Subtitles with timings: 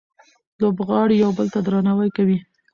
[0.61, 2.37] لوبغاړي یو بل ته درناوی کوي.